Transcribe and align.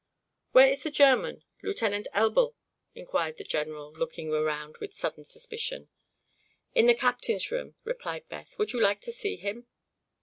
"Where 0.51 0.67
is 0.67 0.81
the 0.81 0.89
German, 0.89 1.43
Lieutenant 1.61 2.07
Elbl?" 2.11 2.55
inquired 2.95 3.37
the 3.37 3.43
general, 3.43 3.91
looking 3.93 4.33
around 4.33 4.77
with 4.79 4.95
sudden 4.95 5.25
suspicion. 5.25 5.89
"In 6.73 6.87
the 6.87 6.95
captain's 6.95 7.51
room," 7.51 7.75
replied 7.83 8.27
Beth. 8.27 8.57
"Would 8.57 8.73
you 8.73 8.81
like 8.81 9.01
to 9.01 9.11
see 9.11 9.35
him?" 9.35 9.67